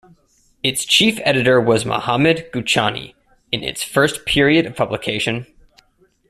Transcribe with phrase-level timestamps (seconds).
[0.63, 3.13] Its chief editor was Mohammad Ghouchani
[3.51, 5.45] in its first period of publication.